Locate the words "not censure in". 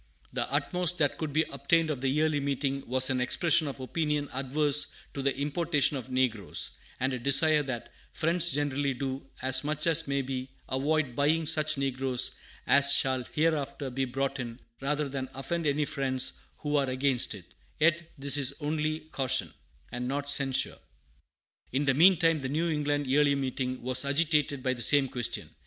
20.07-21.85